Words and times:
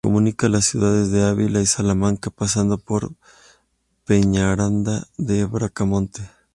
Comunica 0.03 0.49
las 0.49 0.65
ciudades 0.65 1.11
de 1.11 1.21
Ávila 1.23 1.61
y 1.61 1.67
Salamanca 1.67 2.31
pasando 2.31 2.79
por 2.79 3.13
Peñaranda 4.03 5.07
de 5.19 5.45
Bracamonte. 5.45 6.27